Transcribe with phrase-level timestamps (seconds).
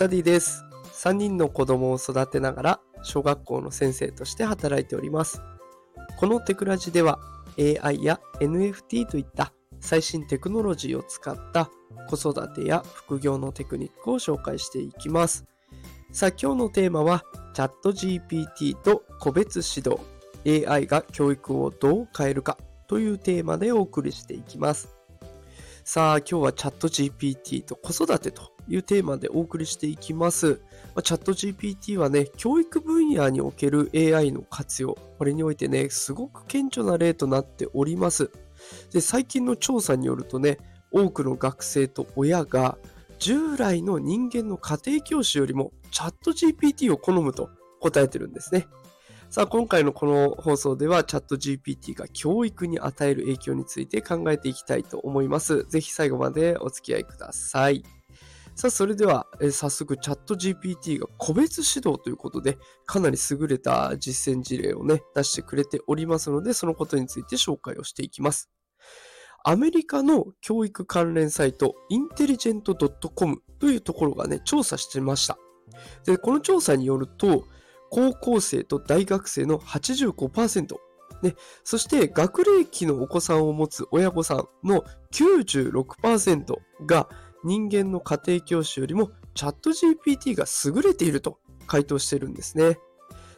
[0.00, 0.64] ダディです。
[0.94, 5.42] 3人の子供を育てながら小学校の先生として働いております。
[6.18, 7.18] このテクラジでは
[7.58, 11.68] AI や NFT といった最新テクノロジーを使った
[12.08, 15.44] 子育てや副業のテクニックを紹介していきます。
[16.12, 22.56] さあ今日のテーマはチャット GPT と個別指導 AI が教育をどう変えるか
[22.86, 24.88] というテーマでお送りしていきます。
[25.84, 30.60] さあ今日はチャット GPT と子育てというテーマでお送りしていきます。
[30.94, 38.30] まあ、チャット GPT はね、教育分野における AI の活用、これにおいてね、すごく顕著な例となっております。
[38.92, 40.58] で、最近の調査によるとね、
[40.92, 42.78] 多くの学生と親が
[43.18, 48.66] 従来の人間の家庭教師よりもチャット GPT を好むと答えてるんですね。
[49.28, 55.64] さあ、今回のこの放送ではチャット GPT が教育に与える影響について考えていきたいと思います。
[55.68, 57.84] ぜひ最後までお付き合いください。
[58.60, 68.50] さあ、それでは、え早速チャット GPT が個別指導ということで、かなり優れた実践事例をね、出してくれておりますので、そのことについて紹介をしていきます。
[69.44, 75.38] アメリカの教育関連サイト、インテリジェント .com というところがね、調査してました。
[76.04, 77.46] で、この調査によると、
[77.88, 80.76] 高校生と大学生の85%、
[81.22, 87.08] ね、そして学齢期のお子さんを持つ親御さんの96%が
[87.44, 92.78] 人間の家庭教師よりもチャット GPT が優れていると回答してるんですね。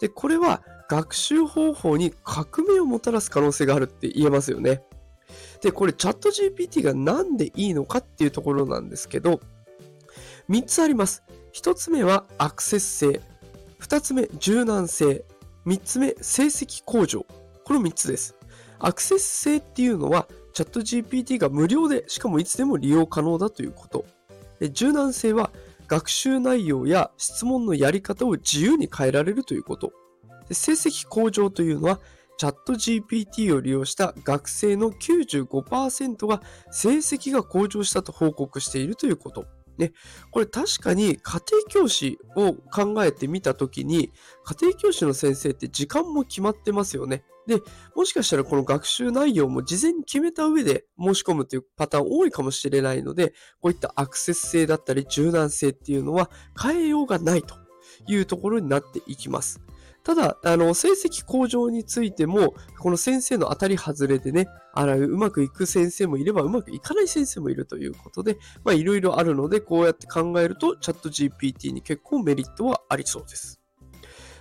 [0.00, 4.82] で、これは学習方法に革命をもたらす可能性があるって言えますよね。
[5.62, 9.40] で、これチャット GPT がなんでいいのかっていうところなんですけど、
[10.48, 11.22] 3つあります。
[11.54, 13.20] 1つ目はアクセス性。
[13.80, 15.24] 2つ目、柔軟性。
[15.66, 17.26] 3つ目、成績向上。
[17.64, 18.36] この3つです。
[18.78, 24.06] アクセス性っていうのはチャット GPT が無料で、しかもいつでも利用可能だということ。
[24.72, 25.50] 柔軟性は
[25.86, 29.92] 学習内容や質問のやり方を自由に変えられるということ。
[30.50, 32.00] 成績向上というのは、
[32.38, 36.40] チャット GPT を利用した学生の95%が
[36.70, 39.44] 成績が向上したと報告しているということ。
[39.76, 39.92] ね、
[40.30, 44.10] これ確かに家庭教師を考えてみたときに、
[44.44, 47.24] 家庭教師の先生って時間も決まってますよね。
[47.46, 47.62] で、
[47.94, 53.30] もしかしたらこの学習内容も事前に決めた上で申し込むというパターン多いかもしれないので、
[53.60, 56.30] こういったアクセス性だったり柔軟性っていうのは
[56.60, 57.54] 変えようがないと
[58.08, 59.60] いうところになっていきます。
[60.06, 73.60] ただ、あの、成績向上についても、この先生の当たり外れでね、あら、うまくいく先生もいれば、うまくいかない先生もいるということで、まあ、いろいろあるので、こうやって考えると、チャット GPT に結構メリットはありそうです。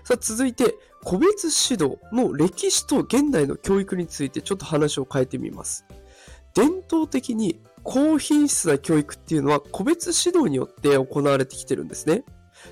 [0.06, 5.84] さあ、続いて、個別指導の歴史と現代の教育についてちょっと話を変えてみます。
[6.54, 12.24] 伝統的に高品質な教育っていうのは個別指導によって行われてきてるんですね。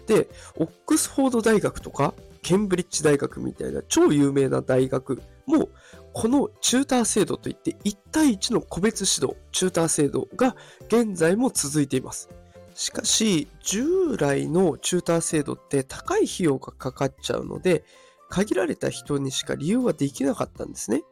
[0.06, 2.14] で、オックスフォード大学とか
[2.44, 5.70] ケンブリッジ大学みたいな超有名な大学も、
[6.14, 10.56] このチューター制度といって1対1の個別指導、チューター制度が
[10.86, 12.30] 現在も続いています。
[12.76, 17.84] しかし、従来のチューター制度って高い費用がかかっちゃうので、
[18.30, 21.04] 限られた人にしか利用ができなかったんですね。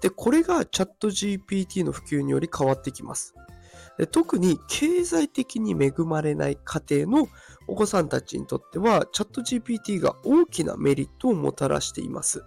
[0.00, 3.34] で、これがチャット GPT の普及により変わってきます。
[4.10, 7.28] 特に経済的に恵まれない家庭の
[7.66, 12.44] お子さんたちにとっては、チャット GPT が大きなメリットをもたらしています。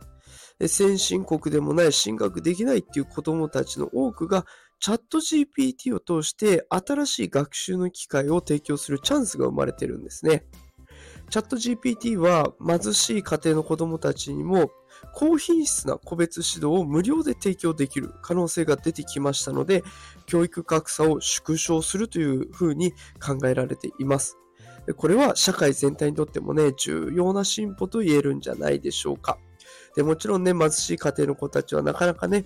[0.68, 4.46] 先進国でもない進学できないっていう子供たちの多くが、
[4.80, 10.46] チャット GPT を通して新しい学習の機会を提供するチャンスが生まれてるんですね。
[11.30, 14.72] チャット GPT は貧しい家庭の子供たちにも
[15.14, 19.84] 高品質な個別指導を無料で提供できる可能性が出てきましたので、
[20.26, 24.38] 教育格差を縮小するというふうに考えられています。
[24.96, 29.38] これは社会全体にとってもね、重要な進歩と言えるんじゃないでしょうか。
[29.96, 32.46] でもちろんね、貧しい家庭の子たちはなかなかね、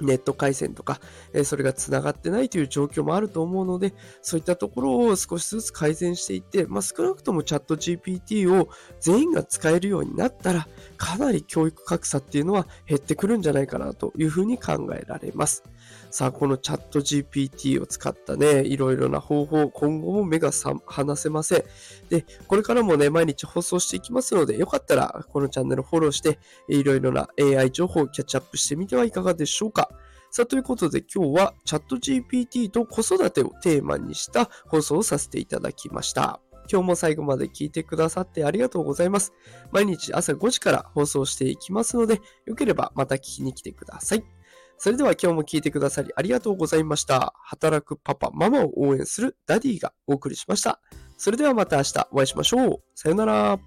[0.00, 1.00] ネット回線とか、
[1.32, 8.68] えそれが繋がってないという状況もあると思うので、そういったところを少しずつ改善していって、まあ、少なくともチャット GPT を
[9.00, 15.64] 全員が使えるようになったら、かなり教育格差っていうのは減ってくるんじゃないかなというふうに考えられます。
[16.10, 20.50] さあ、このチャット GPT を使ったね、いろいろな方法、今後も目が
[20.86, 21.64] 離せません。
[22.08, 26.38] で、これからもね、毎日放送していきますので、よかったらこのチャンネルフォローして、
[26.68, 29.90] いろいろな AI 情報をキャッチアップしてみてはいかがでしょうか。
[30.30, 36.40] さあ、ということで今日はチャット GPT と子育てをテーマにした放送をさせていただきました。
[36.70, 39.32] 今日も最後まで聞いてくださってありがとうございます。
[39.70, 44.35] 毎日朝5時から放送していきますので、よければまた聞きに来てください。
[44.78, 47.34] それでは今日も聞いてくださりありがとうございました。
[47.42, 50.80] 働くパパ、ママを応援するダディがお送りしました。
[51.16, 52.82] それではまた明日お会いしましょう。
[52.94, 53.58] さよなら。